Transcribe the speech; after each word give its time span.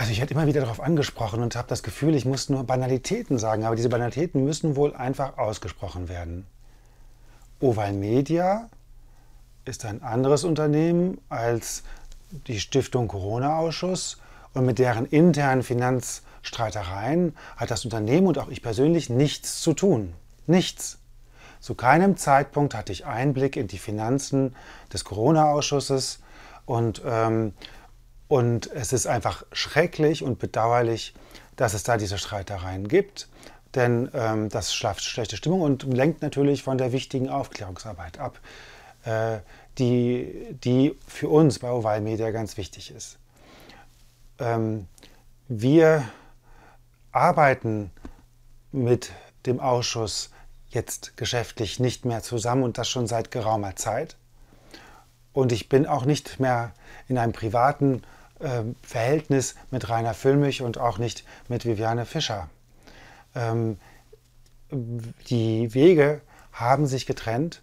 Also 0.00 0.12
ich 0.12 0.20
werde 0.20 0.32
immer 0.32 0.46
wieder 0.46 0.62
darauf 0.62 0.80
angesprochen 0.80 1.42
und 1.42 1.56
habe 1.56 1.68
das 1.68 1.82
Gefühl, 1.82 2.14
ich 2.14 2.24
muss 2.24 2.48
nur 2.48 2.64
Banalitäten 2.64 3.36
sagen, 3.36 3.64
aber 3.64 3.76
diese 3.76 3.90
Banalitäten 3.90 4.42
müssen 4.42 4.74
wohl 4.74 4.96
einfach 4.96 5.36
ausgesprochen 5.36 6.08
werden. 6.08 6.46
Oval 7.60 7.92
Media 7.92 8.70
ist 9.66 9.84
ein 9.84 10.02
anderes 10.02 10.44
Unternehmen 10.44 11.18
als 11.28 11.82
die 12.46 12.60
Stiftung 12.60 13.08
Corona-Ausschuss 13.08 14.16
und 14.54 14.64
mit 14.64 14.78
deren 14.78 15.04
internen 15.04 15.62
Finanzstreitereien 15.62 17.36
hat 17.58 17.70
das 17.70 17.84
Unternehmen 17.84 18.26
und 18.26 18.38
auch 18.38 18.48
ich 18.48 18.62
persönlich 18.62 19.10
nichts 19.10 19.60
zu 19.60 19.74
tun. 19.74 20.14
Nichts. 20.46 20.98
Zu 21.60 21.74
keinem 21.74 22.16
Zeitpunkt 22.16 22.74
hatte 22.74 22.90
ich 22.90 23.04
Einblick 23.04 23.54
in 23.54 23.68
die 23.68 23.76
Finanzen 23.76 24.56
des 24.90 25.04
Corona-Ausschusses 25.04 26.20
und, 26.64 27.02
ähm, 27.04 27.52
und 28.30 28.70
es 28.70 28.92
ist 28.92 29.08
einfach 29.08 29.42
schrecklich 29.50 30.22
und 30.22 30.38
bedauerlich, 30.38 31.14
dass 31.56 31.74
es 31.74 31.82
da 31.82 31.96
diese 31.96 32.16
Streitereien 32.16 32.86
gibt, 32.86 33.28
denn 33.74 34.08
ähm, 34.14 34.48
das 34.48 34.72
schafft 34.72 35.02
schlechte 35.02 35.36
Stimmung 35.36 35.62
und 35.62 35.82
lenkt 35.82 36.22
natürlich 36.22 36.62
von 36.62 36.78
der 36.78 36.92
wichtigen 36.92 37.28
Aufklärungsarbeit 37.28 38.20
ab, 38.20 38.38
äh, 39.04 39.38
die, 39.78 40.46
die 40.62 40.96
für 41.08 41.28
uns 41.28 41.58
bei 41.58 41.72
Oval 41.72 42.02
Media 42.02 42.30
ganz 42.30 42.56
wichtig 42.56 42.94
ist. 42.94 43.18
Ähm, 44.38 44.86
wir 45.48 46.04
arbeiten 47.10 47.90
mit 48.70 49.10
dem 49.44 49.58
Ausschuss 49.58 50.30
jetzt 50.68 51.16
geschäftlich 51.16 51.80
nicht 51.80 52.04
mehr 52.04 52.22
zusammen 52.22 52.62
und 52.62 52.78
das 52.78 52.88
schon 52.88 53.08
seit 53.08 53.32
geraumer 53.32 53.74
Zeit. 53.74 54.14
Und 55.32 55.50
ich 55.50 55.68
bin 55.68 55.84
auch 55.84 56.04
nicht 56.04 56.38
mehr 56.38 56.74
in 57.08 57.18
einem 57.18 57.32
privaten 57.32 58.02
äh, 58.40 58.62
Verhältnis 58.82 59.54
mit 59.70 59.88
Rainer 59.88 60.14
Füllmich 60.14 60.62
und 60.62 60.78
auch 60.78 60.98
nicht 60.98 61.24
mit 61.48 61.64
Viviane 61.64 62.06
Fischer. 62.06 62.48
Ähm, 63.34 63.78
die 64.70 65.74
Wege 65.74 66.20
haben 66.52 66.86
sich 66.86 67.06
getrennt 67.06 67.62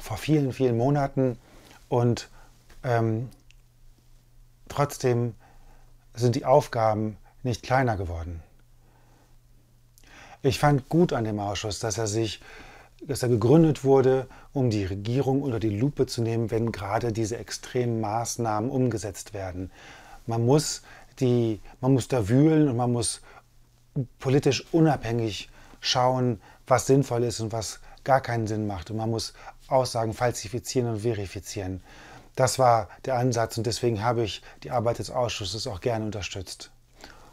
vor 0.00 0.16
vielen, 0.16 0.52
vielen 0.52 0.76
Monaten 0.76 1.38
und 1.88 2.28
ähm, 2.84 3.30
trotzdem 4.68 5.34
sind 6.14 6.34
die 6.34 6.44
Aufgaben 6.44 7.16
nicht 7.42 7.62
kleiner 7.62 7.96
geworden. 7.96 8.42
Ich 10.42 10.58
fand 10.58 10.88
gut 10.88 11.12
an 11.12 11.24
dem 11.24 11.40
Ausschuss, 11.40 11.80
dass 11.80 11.98
er 11.98 12.06
sich, 12.06 12.40
dass 13.06 13.22
er 13.22 13.28
gegründet 13.28 13.84
wurde, 13.84 14.26
um 14.52 14.70
die 14.70 14.84
Regierung 14.84 15.42
unter 15.42 15.60
die 15.60 15.76
Lupe 15.76 16.06
zu 16.06 16.22
nehmen, 16.22 16.50
wenn 16.50 16.72
gerade 16.72 17.12
diese 17.12 17.38
extremen 17.38 18.00
Maßnahmen 18.00 18.70
umgesetzt 18.70 19.34
werden. 19.34 19.70
Man 20.26 20.44
muss 20.44 20.82
die, 21.20 21.60
man 21.80 21.94
muss 21.94 22.08
da 22.08 22.28
wühlen 22.28 22.68
und 22.68 22.76
man 22.76 22.92
muss 22.92 23.22
politisch 24.18 24.64
unabhängig 24.72 25.48
schauen, 25.80 26.40
was 26.66 26.86
sinnvoll 26.86 27.24
ist 27.24 27.40
und 27.40 27.52
was 27.52 27.80
gar 28.04 28.20
keinen 28.20 28.46
Sinn 28.46 28.66
macht. 28.66 28.90
Und 28.90 28.96
man 28.96 29.10
muss 29.10 29.34
Aussagen 29.68 30.14
falsifizieren 30.14 30.88
und 30.88 31.00
verifizieren. 31.00 31.82
Das 32.36 32.58
war 32.58 32.88
der 33.04 33.16
Ansatz 33.16 33.58
und 33.58 33.66
deswegen 33.66 34.02
habe 34.02 34.22
ich 34.22 34.42
die 34.62 34.70
Arbeit 34.70 34.98
des 35.00 35.10
Ausschusses 35.10 35.66
auch 35.66 35.80
gerne 35.80 36.04
unterstützt. 36.04 36.70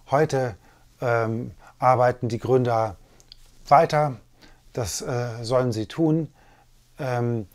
Heute 0.10 0.56
ähm, 1.02 1.52
arbeiten 1.80 2.28
die 2.28 2.40
Gründer 2.40 2.98
weiter. 3.68 4.18
Das 4.76 5.02
äh, 5.02 5.42
sollen 5.42 5.72
sie 5.72 5.86
tun. 5.86 6.34
Ähm, 7.00 7.48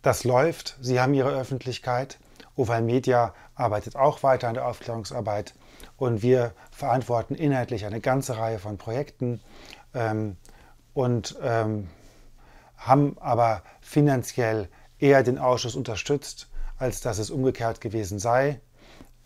das 0.00 0.24
läuft. 0.24 0.78
Sie 0.80 0.98
haben 0.98 1.12
ihre 1.12 1.38
Öffentlichkeit. 1.38 2.18
Oval 2.56 2.80
Media 2.80 3.34
arbeitet 3.54 3.96
auch 3.96 4.22
weiter 4.22 4.48
an 4.48 4.54
der 4.54 4.66
Aufklärungsarbeit. 4.66 5.54
Und 5.98 6.22
wir 6.22 6.52
verantworten 6.70 7.34
inhaltlich 7.34 7.84
eine 7.84 8.00
ganze 8.00 8.38
Reihe 8.38 8.58
von 8.58 8.78
Projekten 8.78 9.42
ähm, 9.92 10.38
und 10.94 11.36
ähm, 11.42 11.90
haben 12.78 13.18
aber 13.20 13.62
finanziell 13.82 14.68
eher 14.98 15.22
den 15.22 15.38
Ausschuss 15.38 15.74
unterstützt, 15.74 16.48
als 16.78 17.02
dass 17.02 17.18
es 17.18 17.30
umgekehrt 17.30 17.82
gewesen 17.82 18.18
sei. 18.18 18.58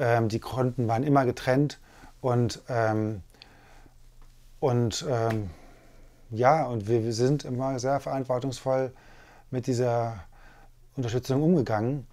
Ähm, 0.01 0.29
die 0.29 0.41
Konten 0.41 0.89
waren 0.89 1.05
immer 1.05 1.25
getrennt 1.25 1.79
und 2.21 2.63
ähm, 2.69 3.23
und 4.59 5.07
ähm, 5.09 5.51
ja, 6.31 6.67
und 6.67 6.89
wir 6.89 7.13
sind 7.13 7.45
immer 7.45 7.79
sehr 7.79 8.01
verantwortungsvoll 8.01 8.93
mit 9.51 9.67
dieser 9.67 10.25
Unterstützung 10.97 11.43
umgegangen. 11.43 12.07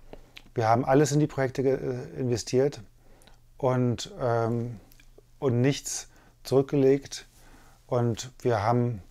Wir 0.54 0.70
haben 0.70 0.86
alles 0.86 1.12
in 1.12 1.20
die 1.20 1.28
Projekte 1.28 1.62
äh, 1.64 2.20
investiert 2.20 2.82
und, 3.58 4.12
ähm, 4.20 4.80
und 5.40 5.62
nichts 5.62 6.08
zurückgelegt. 6.44 7.28
Und 7.88 8.32
wir 8.40 8.64
haben 8.64 9.02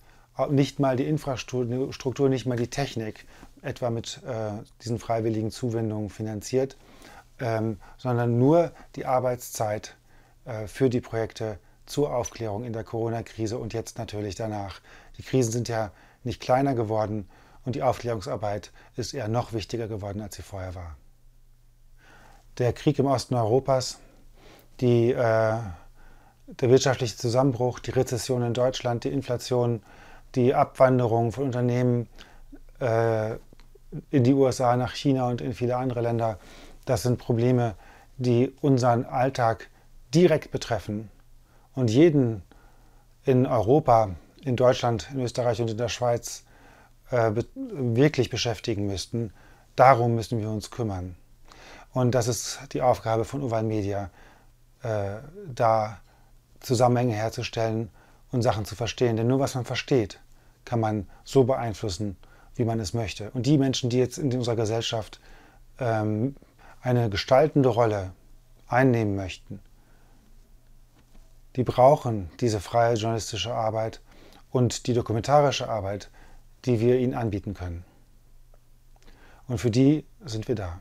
nicht 0.48 0.80
mal 0.80 0.96
die 0.96 1.06
Infrastruktur, 1.06 2.28
nicht 2.28 2.46
mal 2.46 2.56
die 2.56 2.68
Technik, 2.68 3.26
etwa 3.62 3.90
mit 3.90 4.20
äh, 4.26 4.52
diesen 4.82 4.98
freiwilligen 4.98 5.50
Zuwendungen 5.50 6.10
finanziert, 6.10 6.76
ähm, 7.40 7.78
sondern 7.98 8.38
nur 8.38 8.72
die 8.96 9.06
Arbeitszeit 9.06 9.96
äh, 10.44 10.66
für 10.66 10.90
die 10.90 11.00
Projekte 11.00 11.58
zur 11.86 12.14
Aufklärung 12.14 12.64
in 12.64 12.72
der 12.72 12.84
Corona-Krise 12.84 13.58
und 13.58 13.74
jetzt 13.74 13.98
natürlich 13.98 14.34
danach. 14.34 14.80
Die 15.18 15.22
Krisen 15.22 15.52
sind 15.52 15.68
ja 15.68 15.90
nicht 16.22 16.40
kleiner 16.40 16.74
geworden 16.74 17.28
und 17.64 17.76
die 17.76 17.82
Aufklärungsarbeit 17.82 18.72
ist 18.96 19.14
eher 19.14 19.28
noch 19.28 19.52
wichtiger 19.52 19.88
geworden, 19.88 20.20
als 20.20 20.36
sie 20.36 20.42
vorher 20.42 20.74
war. 20.74 20.96
Der 22.58 22.72
Krieg 22.72 22.98
im 22.98 23.06
Osten 23.06 23.34
Europas, 23.34 23.98
die, 24.80 25.12
äh, 25.12 25.14
der 25.16 26.70
wirtschaftliche 26.70 27.16
Zusammenbruch, 27.16 27.80
die 27.80 27.90
Rezession 27.90 28.42
in 28.42 28.54
Deutschland, 28.54 29.04
die 29.04 29.08
Inflation, 29.08 29.82
die 30.34 30.54
Abwanderung 30.54 31.32
von 31.32 31.44
Unternehmen 31.44 32.08
äh, 32.80 33.34
in 34.10 34.24
die 34.24 34.34
USA, 34.34 34.76
nach 34.76 34.94
China 34.94 35.28
und 35.28 35.40
in 35.40 35.52
viele 35.52 35.76
andere 35.76 36.00
Länder, 36.00 36.38
das 36.84 37.02
sind 37.02 37.18
Probleme, 37.18 37.76
die 38.16 38.52
unseren 38.60 39.04
Alltag 39.04 39.70
direkt 40.12 40.50
betreffen 40.50 41.10
und 41.74 41.90
jeden 41.90 42.42
in 43.24 43.46
Europa, 43.46 44.10
in 44.42 44.56
Deutschland, 44.56 45.08
in 45.12 45.20
Österreich 45.20 45.60
und 45.60 45.70
in 45.70 45.78
der 45.78 45.88
Schweiz 45.88 46.44
äh, 47.10 47.32
wirklich 47.54 48.30
beschäftigen 48.30 48.86
müssten. 48.86 49.32
Darum 49.76 50.14
müssen 50.14 50.38
wir 50.40 50.50
uns 50.50 50.70
kümmern. 50.70 51.16
Und 51.92 52.14
das 52.14 52.28
ist 52.28 52.60
die 52.72 52.82
Aufgabe 52.82 53.24
von 53.24 53.42
Uval 53.42 53.62
Media, 53.62 54.10
äh, 54.82 55.16
da 55.52 56.00
Zusammenhänge 56.60 57.14
herzustellen 57.14 57.90
und 58.32 58.42
Sachen 58.42 58.64
zu 58.64 58.74
verstehen. 58.74 59.16
Denn 59.16 59.26
nur 59.26 59.40
was 59.40 59.54
man 59.54 59.64
versteht, 59.64 60.20
kann 60.64 60.80
man 60.80 61.08
so 61.24 61.44
beeinflussen, 61.44 62.16
wie 62.56 62.64
man 62.64 62.80
es 62.80 62.94
möchte. 62.94 63.30
Und 63.30 63.46
die 63.46 63.58
Menschen, 63.58 63.90
die 63.90 63.98
jetzt 63.98 64.18
in 64.18 64.32
unserer 64.32 64.56
Gesellschaft 64.56 65.20
ähm, 65.78 66.36
eine 66.82 67.10
gestaltende 67.10 67.68
Rolle 67.68 68.12
einnehmen 68.68 69.16
möchten, 69.16 69.60
die 71.56 71.64
brauchen 71.64 72.30
diese 72.40 72.60
freie 72.60 72.94
journalistische 72.94 73.54
Arbeit 73.54 74.00
und 74.50 74.86
die 74.86 74.94
dokumentarische 74.94 75.68
Arbeit, 75.68 76.10
die 76.64 76.80
wir 76.80 76.98
ihnen 76.98 77.14
anbieten 77.14 77.54
können. 77.54 77.84
Und 79.46 79.58
für 79.58 79.70
die 79.70 80.06
sind 80.24 80.48
wir 80.48 80.54
da. 80.54 80.80